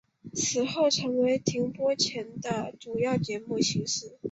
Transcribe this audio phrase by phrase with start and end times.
[0.33, 4.17] 此后成为停播前的主要节目形式。